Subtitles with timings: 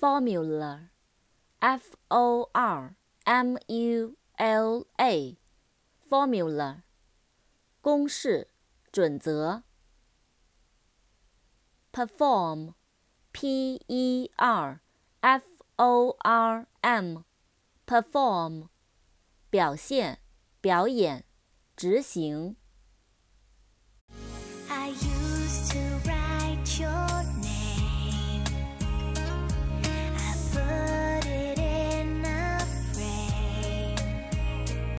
[0.00, 0.90] formula,
[1.60, 5.36] f o r m u l a,
[6.08, 6.82] formula,
[7.80, 8.48] 公式、
[8.92, 9.66] 准则。
[11.96, 12.74] perform,
[13.32, 14.80] p e r
[15.22, 15.44] f
[15.76, 17.24] o r m,
[17.86, 18.68] perform,
[19.48, 20.18] 表现、
[20.60, 21.24] 表演、
[21.74, 22.56] 执行。
[24.68, 26.99] I used to write your